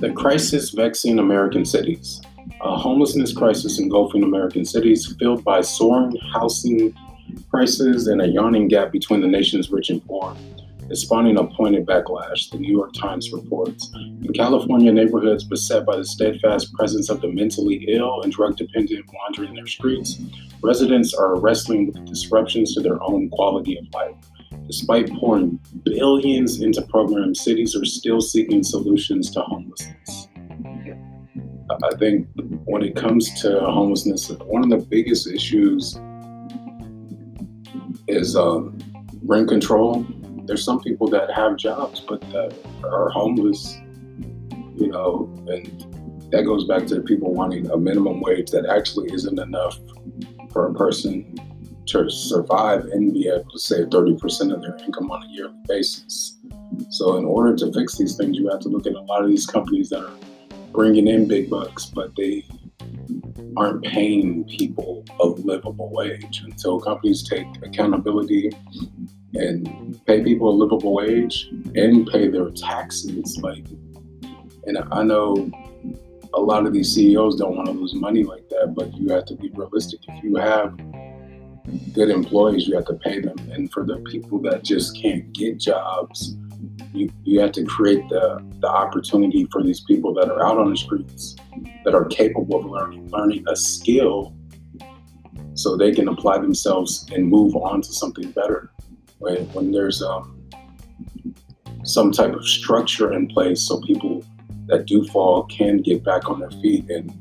The 0.00 0.12
crisis 0.14 0.70
vexing 0.70 1.18
American 1.18 1.64
cities. 1.64 2.20
A 2.60 2.76
homelessness 2.76 3.32
crisis 3.32 3.78
engulfing 3.78 4.22
American 4.22 4.64
cities, 4.64 5.14
fueled 5.18 5.44
by 5.44 5.60
soaring 5.60 6.16
housing 6.32 6.94
prices 7.50 8.06
and 8.06 8.20
a 8.22 8.26
yawning 8.26 8.68
gap 8.68 8.92
between 8.92 9.20
the 9.20 9.26
nation's 9.26 9.70
rich 9.70 9.90
and 9.90 10.04
poor, 10.04 10.36
is 10.90 11.02
spawning 11.02 11.38
a 11.38 11.44
pointed 11.44 11.86
backlash, 11.86 12.50
the 12.50 12.58
New 12.58 12.70
York 12.70 12.92
Times 12.92 13.32
reports. 13.32 13.90
In 13.94 14.32
California 14.34 14.92
neighborhoods 14.92 15.44
beset 15.44 15.86
by 15.86 15.96
the 15.96 16.04
steadfast 16.04 16.72
presence 16.74 17.08
of 17.08 17.20
the 17.20 17.28
mentally 17.28 17.84
ill 17.88 18.22
and 18.22 18.32
drug 18.32 18.56
dependent 18.56 19.06
wandering 19.12 19.54
their 19.54 19.66
streets, 19.66 20.20
residents 20.62 21.14
are 21.14 21.38
wrestling 21.38 21.86
with 21.86 22.04
disruptions 22.04 22.74
to 22.74 22.80
their 22.80 23.02
own 23.02 23.30
quality 23.30 23.78
of 23.78 23.86
life. 23.92 24.14
Despite 24.66 25.10
pouring 25.14 25.58
billions 25.84 26.60
into 26.60 26.82
programs, 26.82 27.42
cities 27.42 27.76
are 27.76 27.84
still 27.84 28.20
seeking 28.20 28.62
solutions 28.62 29.30
to 29.32 29.40
homelessness. 29.40 30.28
I 31.70 31.96
think 31.96 32.28
when 32.64 32.82
it 32.82 32.96
comes 32.96 33.40
to 33.42 33.60
homelessness, 33.60 34.30
one 34.44 34.62
of 34.62 34.70
the 34.70 34.86
biggest 34.86 35.26
issues 35.26 35.98
is 38.08 38.36
um, 38.36 38.78
rent 39.24 39.48
control. 39.48 40.06
There's 40.44 40.64
some 40.64 40.80
people 40.80 41.08
that 41.08 41.32
have 41.32 41.56
jobs 41.56 42.00
but 42.00 42.20
that 42.32 42.54
are 42.84 43.08
homeless, 43.10 43.78
you 44.76 44.88
know, 44.88 45.32
and 45.48 46.30
that 46.32 46.44
goes 46.44 46.64
back 46.64 46.86
to 46.86 46.96
the 46.96 47.02
people 47.02 47.32
wanting 47.32 47.70
a 47.70 47.76
minimum 47.76 48.20
wage 48.20 48.50
that 48.50 48.66
actually 48.66 49.12
isn't 49.12 49.38
enough 49.38 49.78
for 50.52 50.68
a 50.68 50.74
person 50.74 51.38
to 51.92 52.10
survive 52.10 52.84
and 52.86 53.12
be 53.12 53.28
able 53.28 53.50
to 53.50 53.58
save 53.58 53.86
30% 53.86 54.54
of 54.54 54.62
their 54.62 54.76
income 54.76 55.10
on 55.10 55.22
a 55.22 55.28
yearly 55.28 55.54
basis. 55.68 56.38
So, 56.90 57.16
in 57.16 57.24
order 57.24 57.54
to 57.56 57.72
fix 57.72 57.98
these 57.98 58.16
things, 58.16 58.38
you 58.38 58.48
have 58.48 58.60
to 58.60 58.68
look 58.68 58.86
at 58.86 58.94
a 58.94 59.00
lot 59.00 59.22
of 59.22 59.28
these 59.28 59.46
companies 59.46 59.90
that 59.90 60.04
are 60.04 60.16
bringing 60.72 61.06
in 61.06 61.28
big 61.28 61.50
bucks, 61.50 61.86
but 61.86 62.14
they 62.16 62.44
aren't 63.56 63.84
paying 63.84 64.44
people 64.44 65.04
a 65.20 65.26
livable 65.26 65.90
wage. 65.90 66.42
Until 66.44 66.80
companies 66.80 67.22
take 67.28 67.46
accountability 67.62 68.50
and 69.34 70.00
pay 70.06 70.22
people 70.22 70.48
a 70.50 70.56
livable 70.56 70.94
wage 70.94 71.48
and 71.74 72.06
pay 72.06 72.28
their 72.28 72.50
taxes, 72.50 73.38
like, 73.42 73.66
and 74.66 74.78
I 74.90 75.02
know 75.02 75.50
a 76.34 76.40
lot 76.40 76.66
of 76.66 76.72
these 76.72 76.94
CEOs 76.94 77.36
don't 77.36 77.56
want 77.56 77.66
to 77.66 77.72
lose 77.72 77.94
money 77.94 78.24
like 78.24 78.48
that, 78.48 78.74
but 78.74 78.94
you 78.96 79.08
have 79.08 79.26
to 79.26 79.34
be 79.34 79.50
realistic. 79.50 80.00
If 80.08 80.24
you 80.24 80.36
have 80.36 80.78
good 81.92 82.10
employees, 82.10 82.66
you 82.66 82.74
have 82.74 82.86
to 82.86 82.94
pay 82.94 83.20
them. 83.20 83.36
And 83.52 83.70
for 83.72 83.84
the 83.84 83.96
people 83.98 84.40
that 84.42 84.64
just 84.64 85.00
can't 85.00 85.32
get 85.32 85.58
jobs, 85.58 86.36
you, 86.92 87.10
you 87.24 87.40
have 87.40 87.52
to 87.52 87.64
create 87.64 88.08
the, 88.08 88.44
the 88.60 88.68
opportunity 88.68 89.46
for 89.50 89.62
these 89.62 89.80
people 89.80 90.12
that 90.14 90.30
are 90.30 90.44
out 90.44 90.58
on 90.58 90.70
the 90.70 90.76
streets 90.76 91.36
that 91.84 91.94
are 91.94 92.04
capable 92.06 92.58
of 92.58 92.66
learning 92.66 93.08
learning 93.10 93.44
a 93.48 93.56
skill 93.56 94.34
so 95.54 95.76
they 95.76 95.92
can 95.92 96.08
apply 96.08 96.38
themselves 96.38 97.06
and 97.12 97.26
move 97.26 97.54
on 97.56 97.82
to 97.82 97.92
something 97.92 98.30
better. 98.32 98.70
When, 99.18 99.44
when 99.52 99.70
there's 99.70 100.02
um, 100.02 100.42
some 101.84 102.10
type 102.10 102.32
of 102.32 102.46
structure 102.46 103.12
in 103.12 103.28
place 103.28 103.62
so 103.62 103.80
people 103.80 104.24
that 104.66 104.86
do 104.86 105.06
fall 105.08 105.44
can 105.44 105.78
get 105.78 106.02
back 106.04 106.28
on 106.28 106.40
their 106.40 106.50
feet 106.50 106.88
and 106.90 107.12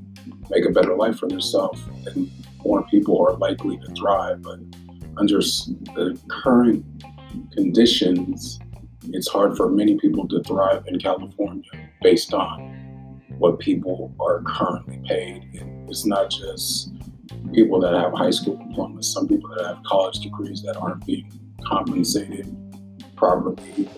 make 0.50 0.66
a 0.66 0.72
better 0.72 0.96
life 0.96 1.20
for 1.20 1.28
themselves 1.28 1.82
and 2.08 2.32
more 2.64 2.84
people 2.88 3.26
are 3.26 3.36
likely 3.38 3.78
to 3.78 3.88
thrive. 3.96 4.42
But 4.42 4.60
under 5.18 5.40
the 5.40 6.20
current 6.30 6.86
conditions, 7.54 8.60
it's 9.10 9.28
hard 9.28 9.58
for 9.58 9.70
many 9.70 9.98
people 9.98 10.28
to 10.28 10.44
thrive 10.44 10.84
in 10.88 11.00
California 11.00 11.70
based 12.02 12.34
on 12.34 13.22
what 13.38 13.60
people 13.60 14.14
are 14.20 14.42
currently 14.44 15.02
paid. 15.08 15.44
It's 15.88 16.06
not 16.06 16.30
just 16.30 16.92
people 17.54 17.80
that 17.82 17.94
have 17.94 18.14
high 18.14 18.30
school 18.30 18.58
diplomas, 18.58 19.12
some 19.12 19.28
people 19.28 19.50
that 19.56 19.66
have 19.66 19.84
college 19.84 20.20
degrees 20.20 20.62
that 20.62 20.78
aren't 20.78 21.06
being 21.06 21.32
compensated 21.66 22.56
properly. 23.16 23.90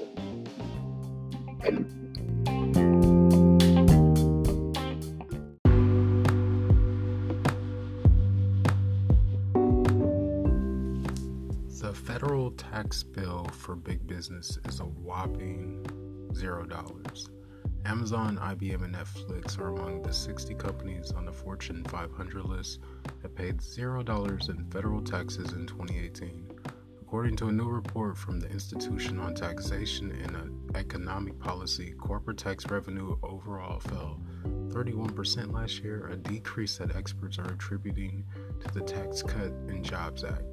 Federal 12.43 12.57
tax 12.57 13.03
bill 13.03 13.45
for 13.53 13.73
big 13.73 14.05
business 14.05 14.57
is 14.65 14.81
a 14.81 14.83
whopping 14.83 15.85
zero 16.35 16.65
dollars. 16.65 17.29
Amazon, 17.85 18.37
IBM, 18.37 18.83
and 18.83 18.95
Netflix 18.95 19.57
are 19.57 19.69
among 19.69 20.01
the 20.01 20.11
60 20.11 20.53
companies 20.55 21.11
on 21.11 21.23
the 21.23 21.31
Fortune 21.31 21.85
500 21.85 22.43
list 22.43 22.79
that 23.21 23.33
paid 23.33 23.59
$0 23.59 24.49
in 24.49 24.65
federal 24.65 25.01
taxes 25.01 25.53
in 25.53 25.65
2018. 25.67 26.49
According 27.01 27.37
to 27.37 27.47
a 27.47 27.51
new 27.51 27.69
report 27.69 28.17
from 28.17 28.41
the 28.41 28.49
Institution 28.49 29.19
on 29.19 29.35
Taxation 29.35 30.11
and 30.11 30.75
Economic 30.75 31.39
Policy, 31.39 31.93
corporate 31.93 32.37
tax 32.37 32.69
revenue 32.69 33.15
overall 33.23 33.79
fell 33.79 34.19
31% 34.43 35.53
last 35.53 35.79
year, 35.81 36.09
a 36.11 36.17
decrease 36.17 36.77
that 36.77 36.93
experts 36.93 37.39
are 37.39 37.53
attributing 37.53 38.25
to 38.59 38.73
the 38.73 38.81
Tax 38.81 39.21
Cut 39.21 39.53
and 39.69 39.85
Jobs 39.85 40.25
Act 40.25 40.52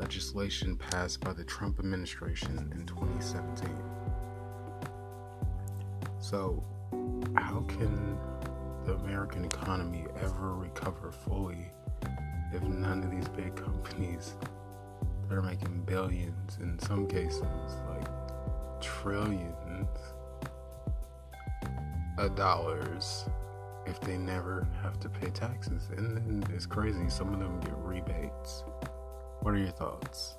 legislation 0.00 0.76
passed 0.76 1.20
by 1.20 1.32
the 1.32 1.44
Trump 1.44 1.78
administration 1.78 2.72
in 2.74 2.86
2017. 2.86 3.68
So, 6.18 6.64
how 7.36 7.60
can 7.68 8.18
the 8.86 8.94
American 8.94 9.44
economy 9.44 10.06
ever 10.22 10.54
recover 10.54 11.12
fully 11.12 11.70
if 12.52 12.62
none 12.62 13.04
of 13.04 13.10
these 13.10 13.28
big 13.28 13.54
companies 13.54 14.36
that 15.28 15.36
are 15.36 15.42
making 15.42 15.82
billions, 15.82 16.56
in 16.60 16.78
some 16.78 17.06
cases, 17.06 17.42
like 17.90 18.08
trillions 18.80 19.98
of 22.18 22.34
dollars, 22.34 23.26
if 23.86 24.00
they 24.00 24.16
never 24.16 24.66
have 24.82 24.98
to 25.00 25.10
pay 25.10 25.28
taxes? 25.28 25.88
And 25.94 26.16
then 26.16 26.44
it's 26.54 26.66
crazy, 26.66 27.08
some 27.10 27.34
of 27.34 27.38
them 27.38 27.60
get 27.60 27.76
rebates. 27.76 28.64
What 29.42 29.54
are 29.54 29.58
your 29.58 29.68
thoughts? 29.68 30.36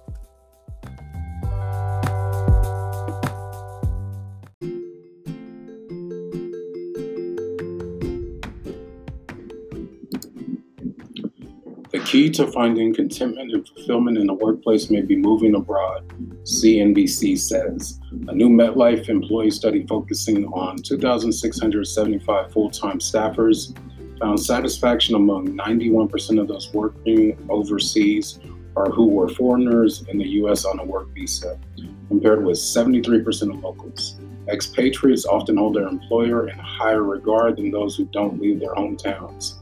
The 11.89 11.99
key 12.05 12.29
to 12.31 12.47
finding 12.51 12.93
contentment 12.93 13.51
and 13.51 13.67
fulfillment 13.67 14.17
in 14.17 14.27
the 14.27 14.33
workplace 14.33 14.89
may 14.89 15.01
be 15.01 15.15
moving 15.15 15.55
abroad, 15.55 16.07
CNBC 16.43 17.37
says. 17.37 17.99
A 18.27 18.33
new 18.33 18.49
MetLife 18.49 19.09
employee 19.09 19.51
study 19.51 19.85
focusing 19.87 20.45
on 20.45 20.77
2,675 20.77 22.53
full 22.53 22.69
time 22.69 22.99
staffers 22.99 23.75
found 24.19 24.39
satisfaction 24.39 25.15
among 25.15 25.47
91% 25.47 26.39
of 26.39 26.47
those 26.47 26.71
working 26.71 27.35
overseas 27.49 28.39
or 28.75 28.85
who 28.91 29.07
were 29.07 29.29
foreigners 29.29 30.03
in 30.07 30.17
the 30.17 30.27
U.S. 30.29 30.65
on 30.65 30.79
a 30.79 30.83
work 30.83 31.09
visa, 31.13 31.59
compared 32.07 32.43
with 32.43 32.57
73% 32.57 33.53
of 33.53 33.63
locals. 33.63 34.19
Expatriates 34.47 35.25
often 35.25 35.57
hold 35.57 35.75
their 35.75 35.87
employer 35.87 36.49
in 36.49 36.57
higher 36.57 37.03
regard 37.03 37.57
than 37.57 37.71
those 37.71 37.95
who 37.95 38.05
don't 38.05 38.41
leave 38.41 38.59
their 38.59 38.73
hometowns, 38.73 39.55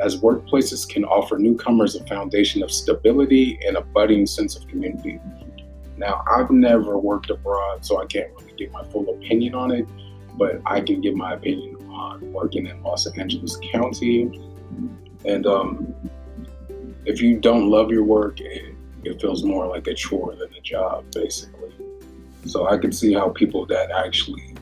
as 0.00 0.20
workplaces 0.20 0.88
can 0.88 1.04
offer 1.04 1.38
newcomers 1.38 1.96
a 1.96 2.04
foundation 2.06 2.62
of 2.62 2.70
stability 2.70 3.58
and 3.66 3.76
a 3.76 3.80
budding 3.80 4.26
sense 4.26 4.56
of 4.56 4.66
community. 4.68 5.18
Now, 5.96 6.22
I've 6.30 6.50
never 6.50 6.98
worked 6.98 7.30
abroad, 7.30 7.84
so 7.84 8.00
I 8.00 8.06
can't 8.06 8.30
really 8.34 8.52
give 8.58 8.70
my 8.72 8.84
full 8.84 9.08
opinion 9.08 9.54
on 9.54 9.70
it, 9.70 9.88
but 10.36 10.60
I 10.66 10.80
can 10.80 11.00
give 11.00 11.14
my 11.14 11.34
opinion 11.34 11.76
on 11.90 12.32
working 12.32 12.66
in 12.66 12.82
Los 12.82 13.06
Angeles 13.06 13.58
County. 13.72 14.30
And 15.24 15.46
um, 15.46 15.94
if 17.06 17.22
you 17.22 17.38
don't 17.38 17.70
love 17.70 17.90
your 17.90 18.04
work, 18.04 18.40
it, 18.40 18.74
it 19.04 19.20
feels 19.20 19.44
more 19.44 19.66
like 19.66 19.86
a 19.86 19.94
chore 19.94 20.34
than 20.34 20.52
a 20.54 20.60
job, 20.60 21.04
basically. 21.12 21.72
So 22.44 22.68
I 22.68 22.76
can 22.76 22.92
see 22.92 23.14
how 23.14 23.30
people 23.30 23.64
that 23.66 23.90
actually 23.90 24.54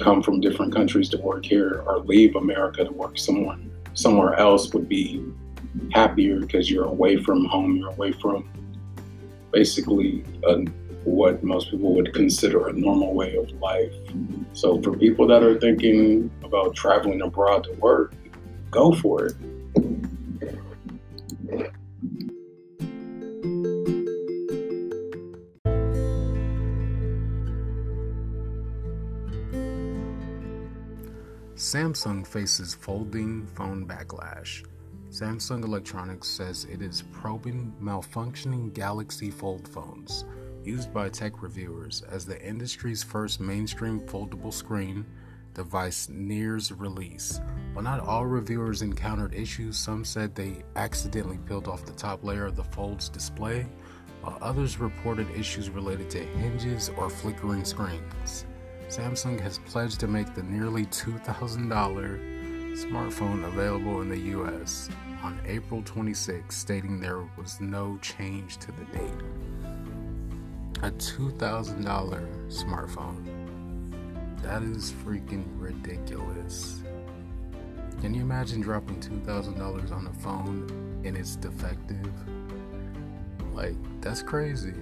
come 0.00 0.22
from 0.22 0.40
different 0.40 0.74
countries 0.74 1.08
to 1.10 1.18
work 1.18 1.44
here 1.44 1.82
or 1.86 1.98
leave 1.98 2.36
America 2.36 2.84
to 2.84 2.92
work 2.92 3.18
somewhere 3.18 3.58
somewhere 3.94 4.34
else 4.34 4.72
would 4.74 4.88
be 4.88 5.24
happier 5.92 6.40
because 6.40 6.70
you're 6.70 6.84
away 6.84 7.16
from 7.22 7.46
home, 7.46 7.76
you're 7.76 7.90
away 7.90 8.12
from 8.12 8.48
basically 9.52 10.22
a, 10.44 10.58
what 11.04 11.42
most 11.42 11.70
people 11.70 11.94
would 11.94 12.12
consider 12.12 12.68
a 12.68 12.72
normal 12.74 13.14
way 13.14 13.36
of 13.36 13.50
life. 13.52 13.94
So 14.52 14.80
for 14.82 14.94
people 14.96 15.26
that 15.28 15.42
are 15.42 15.58
thinking 15.58 16.30
about 16.44 16.76
traveling 16.76 17.22
abroad 17.22 17.64
to 17.64 17.72
work, 17.74 18.12
go 18.70 18.92
for 18.92 19.26
it. 19.26 19.34
Samsung 31.66 32.24
faces 32.24 32.76
folding 32.76 33.44
phone 33.44 33.88
backlash. 33.88 34.64
Samsung 35.10 35.64
Electronics 35.64 36.28
says 36.28 36.64
it 36.70 36.80
is 36.80 37.02
probing 37.10 37.74
malfunctioning 37.82 38.72
Galaxy 38.72 39.32
Fold 39.32 39.66
phones 39.66 40.24
used 40.62 40.94
by 40.94 41.08
tech 41.08 41.42
reviewers 41.42 42.02
as 42.08 42.24
the 42.24 42.40
industry's 42.40 43.02
first 43.02 43.40
mainstream 43.40 43.98
foldable 44.02 44.52
screen 44.52 45.04
device 45.54 46.08
nears 46.08 46.70
release. 46.70 47.40
While 47.72 47.82
not 47.82 47.98
all 47.98 48.26
reviewers 48.26 48.82
encountered 48.82 49.34
issues, 49.34 49.76
some 49.76 50.04
said 50.04 50.36
they 50.36 50.62
accidentally 50.76 51.38
peeled 51.48 51.66
off 51.66 51.84
the 51.84 51.92
top 51.94 52.22
layer 52.22 52.46
of 52.46 52.54
the 52.54 52.62
Fold's 52.62 53.08
display, 53.08 53.66
while 54.20 54.38
others 54.40 54.78
reported 54.78 55.28
issues 55.36 55.68
related 55.68 56.10
to 56.10 56.20
hinges 56.20 56.92
or 56.96 57.10
flickering 57.10 57.64
screens. 57.64 58.46
Samsung 58.88 59.40
has 59.40 59.58
pledged 59.58 59.98
to 60.00 60.06
make 60.06 60.32
the 60.34 60.44
nearly 60.44 60.86
$2,000 60.86 62.36
smartphone 62.76 63.44
available 63.44 64.00
in 64.00 64.08
the 64.08 64.18
US 64.38 64.88
on 65.22 65.40
April 65.44 65.82
26, 65.84 66.54
stating 66.54 67.00
there 67.00 67.22
was 67.36 67.60
no 67.60 67.98
change 68.00 68.58
to 68.58 68.70
the 68.72 68.84
date. 68.96 69.22
A 70.82 70.90
$2,000 70.92 71.82
smartphone. 72.48 73.24
That 74.42 74.62
is 74.62 74.92
freaking 74.92 75.44
ridiculous. 75.58 76.82
Can 78.00 78.14
you 78.14 78.20
imagine 78.20 78.60
dropping 78.60 79.00
$2,000 79.00 79.90
on 79.90 80.06
a 80.06 80.12
phone 80.12 81.02
and 81.04 81.16
it's 81.16 81.34
defective? 81.34 82.12
Like, 83.52 83.74
that's 84.00 84.22
crazy. 84.22 84.74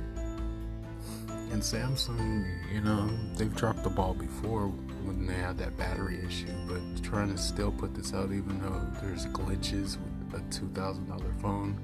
And 1.54 1.62
Samsung, 1.62 2.44
you 2.74 2.80
know, 2.80 3.08
they've 3.36 3.54
dropped 3.54 3.84
the 3.84 3.88
ball 3.88 4.12
before 4.12 4.66
when 5.04 5.24
they 5.24 5.34
had 5.34 5.56
that 5.58 5.76
battery 5.76 6.18
issue, 6.26 6.50
but 6.66 6.80
trying 7.04 7.30
to 7.30 7.38
still 7.38 7.70
put 7.70 7.94
this 7.94 8.12
out 8.12 8.32
even 8.32 8.60
though 8.60 8.84
there's 9.00 9.26
glitches 9.26 9.96
with 10.32 10.40
a 10.40 10.44
$2,000 10.46 11.40
phone, 11.40 11.78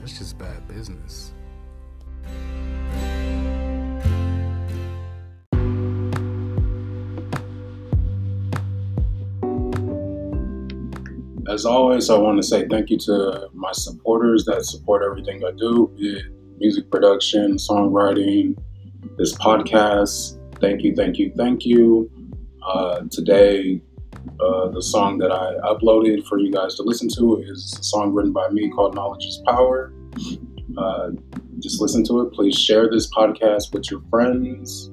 that's 0.00 0.18
just 0.18 0.38
bad 0.38 0.66
business. 0.66 1.34
As 11.50 11.66
always, 11.66 12.08
I 12.08 12.16
want 12.16 12.38
to 12.38 12.42
say 12.42 12.66
thank 12.66 12.88
you 12.88 12.96
to 13.00 13.50
my 13.52 13.72
supporters 13.72 14.46
that 14.46 14.64
support 14.64 15.02
everything 15.04 15.44
I 15.44 15.50
do, 15.50 15.94
music 16.56 16.90
production, 16.90 17.56
songwriting, 17.56 18.56
this 19.16 19.34
podcast. 19.36 20.38
Thank 20.60 20.82
you, 20.82 20.94
thank 20.94 21.18
you, 21.18 21.32
thank 21.36 21.64
you. 21.64 22.10
Uh, 22.62 23.02
today, 23.10 23.80
uh, 24.40 24.68
the 24.68 24.82
song 24.82 25.18
that 25.18 25.30
I 25.30 25.54
uploaded 25.72 26.26
for 26.26 26.38
you 26.38 26.52
guys 26.52 26.74
to 26.76 26.82
listen 26.82 27.08
to 27.16 27.42
is 27.42 27.76
a 27.78 27.84
song 27.84 28.12
written 28.12 28.32
by 28.32 28.48
me 28.48 28.70
called 28.70 28.94
Knowledge 28.94 29.24
is 29.24 29.42
Power. 29.46 29.92
Uh, 30.76 31.10
just 31.60 31.80
listen 31.80 32.04
to 32.04 32.22
it. 32.22 32.32
Please 32.32 32.58
share 32.58 32.90
this 32.90 33.10
podcast 33.10 33.72
with 33.72 33.90
your 33.90 34.00
friends 34.10 34.90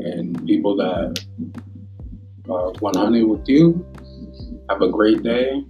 and 0.00 0.44
people 0.46 0.76
that 0.76 1.24
want 2.80 2.96
honey 2.96 3.22
with 3.22 3.48
you. 3.48 3.86
Have 4.70 4.82
a 4.82 4.88
great 4.88 5.22
day. 5.22 5.64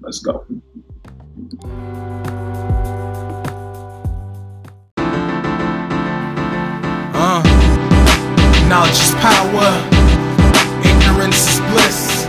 Let's 0.00 0.20
go. 0.20 0.46
Knowledge 8.68 9.00
is 9.00 9.14
power, 9.14 9.70
ignorance 10.84 11.40
is 11.48 11.60
bliss. 11.72 12.28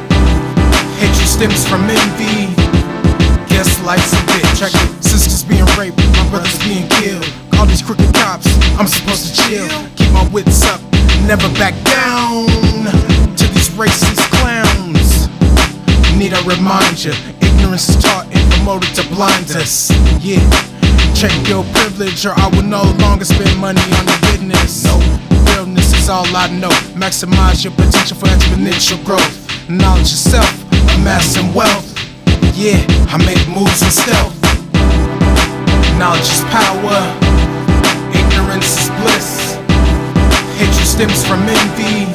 Hatred 0.96 1.28
stems 1.28 1.68
from 1.68 1.84
envy. 1.84 2.56
Guess 3.52 3.84
life's 3.84 4.14
a 4.14 4.24
bitch. 4.32 4.64
I 4.64 4.70
get 4.72 5.04
sisters 5.04 5.44
being 5.44 5.66
raped, 5.78 5.98
my 6.16 6.30
brothers 6.30 6.58
being 6.64 6.88
killed. 6.88 7.28
All 7.60 7.66
these 7.66 7.82
crooked 7.82 8.16
cops, 8.16 8.48
I'm 8.80 8.88
supposed 8.88 9.28
to 9.28 9.42
chill. 9.44 9.68
Keep 9.98 10.14
my 10.14 10.26
wits 10.32 10.64
up, 10.66 10.80
never 11.28 11.50
back 11.60 11.76
down 11.84 12.48
to 13.36 13.46
these 13.52 13.68
racist 13.76 14.24
clowns. 14.40 15.28
Need 16.18 16.34
I 16.34 16.42
remind 16.48 17.04
you, 17.04 17.12
ignorance 17.42 17.90
is 17.90 18.02
taught 18.02 18.28
and 18.32 18.40
promoted 18.54 18.96
to 18.96 19.04
blind 19.14 19.52
us. 19.52 19.92
Yeah. 20.24 20.40
Check 21.14 21.36
your 21.50 21.66
privilege, 21.76 22.26
or 22.26 22.32
I 22.32 22.48
will 22.56 22.64
no 22.64 22.84
longer 23.04 23.26
spend 23.26 23.60
money 23.60 23.82
on 23.82 24.08
your 24.08 24.20
business. 24.32 24.88
Realness 25.60 25.94
is 25.94 26.10
all 26.10 26.26
I 26.36 26.48
know. 26.48 26.72
Maximize 26.96 27.66
your 27.66 27.74
potential 27.74 28.16
for 28.16 28.28
exponential 28.28 29.04
growth. 29.04 29.36
Knowledge 29.70 30.12
yourself, 30.16 30.50
amassing 30.96 31.54
wealth. 31.54 31.88
Yeah, 32.56 32.80
I 33.12 33.18
make 33.28 33.44
moves 33.52 33.82
in 33.84 33.92
stealth. 33.92 34.36
Knowledge 36.00 36.32
is 36.32 36.44
power, 36.48 37.00
ignorance 38.16 38.72
is 38.80 38.88
bliss. 39.04 39.60
Hatred 40.56 40.88
stems 40.88 41.28
from 41.28 41.42
envy. 41.44 42.08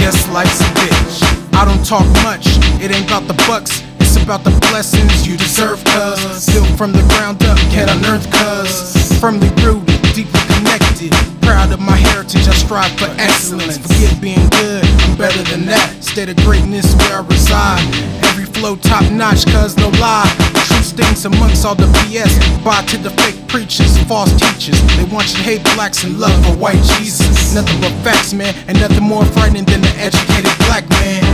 Guess 0.00 0.16
life's 0.32 0.60
a 0.60 0.70
bitch. 0.80 1.14
I 1.52 1.64
don't 1.68 1.84
talk 1.84 2.06
much, 2.24 2.46
it 2.80 2.90
ain't 2.90 3.06
about 3.06 3.28
the 3.28 3.36
bucks. 3.46 3.82
It's 4.00 4.16
about 4.16 4.42
the 4.42 4.56
blessings 4.70 5.28
you 5.28 5.36
deserve, 5.36 5.84
cuz 5.84 6.46
Built 6.46 6.78
from 6.78 6.92
the 6.92 7.04
ground 7.12 7.42
up, 7.44 7.58
can't 7.68 7.90
unearth, 7.90 8.24
cuz 8.32 9.20
Firmly 9.20 9.50
rooted, 9.62 10.00
deeply 10.14 10.40
connected 10.54 11.37
Proud 11.48 11.72
of 11.72 11.80
my 11.80 11.96
heritage, 11.96 12.46
I 12.46 12.52
strive 12.52 12.92
for 13.00 13.08
excellence. 13.16 13.78
Forget 13.78 14.20
being 14.20 14.44
good, 14.60 14.84
I'm 14.84 15.16
better 15.16 15.42
than 15.48 15.64
that. 15.64 16.04
State 16.04 16.28
of 16.28 16.36
greatness 16.44 16.92
where 17.00 17.16
I 17.16 17.24
reside. 17.24 17.80
Every 18.28 18.44
flow 18.44 18.76
top 18.76 19.00
notch, 19.10 19.48
cuz 19.48 19.72
no 19.80 19.88
lie. 19.96 20.28
True 20.68 20.84
stings 20.84 21.24
amongst 21.24 21.64
all 21.64 21.74
the 21.74 21.88
BS 22.04 22.36
Buy 22.62 22.82
to 22.92 22.98
the 22.98 23.08
fake 23.22 23.40
preachers, 23.48 23.96
false 24.04 24.28
teachers. 24.36 24.76
They 25.00 25.08
want 25.08 25.32
you 25.32 25.40
to 25.40 25.44
hate 25.48 25.64
blacks 25.72 26.04
and 26.04 26.20
love 26.20 26.36
a 26.52 26.54
white 26.60 26.82
Jesus. 27.00 27.54
Nothing 27.54 27.80
but 27.80 27.92
facts, 28.04 28.34
man 28.34 28.54
And 28.68 28.78
nothing 28.78 29.02
more 29.02 29.24
frightening 29.24 29.64
than 29.64 29.80
the 29.80 29.94
educated 29.96 30.52
black 30.68 30.84
man. 31.00 31.24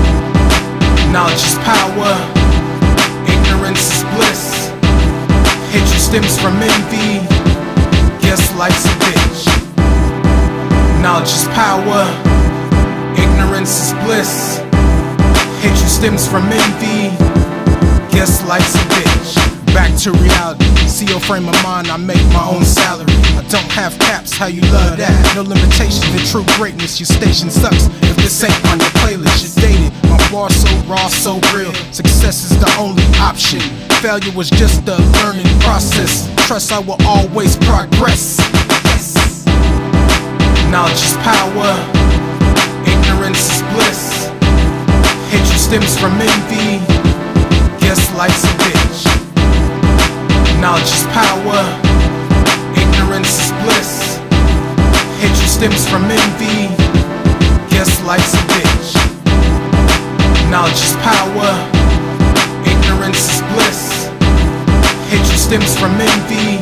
Knowledge 1.13 1.43
is 1.43 1.59
power 1.67 2.15
ignorance 3.27 3.83
is 3.97 4.03
bliss. 4.15 4.69
Hatred 5.73 6.01
stems 6.01 6.39
from 6.39 6.55
envy. 6.63 7.19
Guess 8.23 8.55
life's 8.57 8.85
a 8.85 8.95
bitch. 9.03 9.54
Knowledge 11.05 11.37
is 11.37 11.45
power. 11.49 12.01
Ignorance 13.13 13.77
is 13.77 13.93
bliss. 14.05 14.57
Hatred 15.61 15.91
stems 15.91 16.27
from 16.27 16.45
envy. 16.49 17.13
Guess 18.09 18.43
life's 18.49 18.75
a 18.75 18.79
bitch. 18.89 19.37
Back 19.75 19.95
to 20.01 20.13
reality. 20.13 20.65
See 20.89 21.05
your 21.05 21.21
frame 21.21 21.47
of 21.47 21.63
mind, 21.63 21.89
I 21.89 21.99
make 21.99 22.25
my 22.33 22.49
own 22.49 22.65
salary. 22.65 23.13
I 23.37 23.45
don't 23.51 23.71
have 23.71 23.99
caps, 23.99 24.33
how 24.33 24.47
you 24.47 24.63
love 24.73 24.97
that? 24.97 25.13
No 25.37 25.43
limitations 25.43 26.09
to 26.09 26.25
true 26.25 26.47
greatness. 26.57 26.99
Your 26.99 27.07
station 27.07 27.51
sucks 27.51 27.85
if 28.09 28.17
this 28.17 28.43
ain't 28.43 28.57
on 28.73 28.81
your 28.81 28.89
playlist. 29.05 29.45
You're 29.45 29.61
dated. 29.61 29.93
My 30.09 30.17
bar 30.33 30.49
so 30.49 30.73
raw, 30.89 31.09
so 31.09 31.35
real. 31.53 31.75
Success 31.93 32.51
is 32.51 32.59
the 32.59 32.75
only 32.81 33.05
option. 33.21 33.61
Failure 34.01 34.33
was 34.35 34.49
just 34.49 34.89
a 34.89 34.97
learning 35.21 35.53
process. 35.61 36.33
Trust 36.47 36.73
I 36.73 36.79
will 36.79 36.97
always 37.05 37.59
progress. 37.59 38.41
Knowledge 40.75 41.05
is 41.07 41.15
power. 41.23 41.71
Ignorance 42.83 43.47
is 43.47 43.63
bliss. 43.71 44.27
Hatred 45.31 45.61
stems 45.61 45.97
from 45.97 46.19
envy. 46.19 46.83
Guess 47.79 48.13
life's 48.17 48.43
a 48.43 48.51
bitch. 48.59 49.07
Knowledge 50.61 50.91
is 50.91 51.07
power. 51.15 51.63
Ignorance 52.75 53.39
is 53.39 53.53
bliss. 53.63 54.19
Hatred 55.23 55.49
stems 55.49 55.87
from 55.89 56.11
envy. 56.11 56.67
Guess 57.71 58.03
life's 58.03 58.35
a 58.35 58.43
bitch. 58.51 58.99
Knowledge 60.51 60.83
is 60.83 60.97
power. 61.07 61.55
Ignorance 62.67 63.31
is 63.31 63.41
bliss. 63.55 64.11
Hatred 65.07 65.39
stems 65.39 65.79
from 65.79 65.95
envy. 66.01 66.59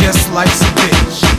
Guess 0.00 0.32
life's 0.32 0.62
a 0.62 0.72
bitch. 0.80 1.31